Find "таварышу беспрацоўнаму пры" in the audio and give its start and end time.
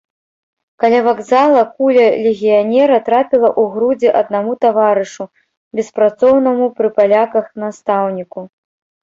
4.67-6.89